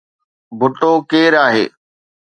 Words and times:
ڀٽو 0.59 0.91
ڪير 1.11 1.31
آهي؟ 1.45 1.65